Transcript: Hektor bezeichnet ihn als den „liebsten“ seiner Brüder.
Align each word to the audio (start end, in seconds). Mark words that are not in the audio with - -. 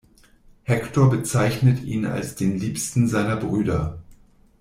Hektor 0.63 1.11
bezeichnet 1.11 1.83
ihn 1.83 2.07
als 2.07 2.33
den 2.33 2.57
„liebsten“ 2.57 3.07
seiner 3.07 3.35
Brüder. 3.35 3.99